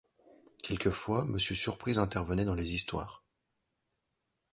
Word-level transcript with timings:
Quelquefois, 0.63 1.25
Monsieur 1.25 1.53
Surprise 1.53 1.99
intervenait 1.99 2.43
dans 2.43 2.55
les 2.55 2.73
histoires. 2.73 3.23